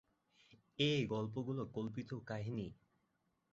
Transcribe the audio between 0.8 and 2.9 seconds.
এ গল্পগুলো কল্পিত কাহিনী।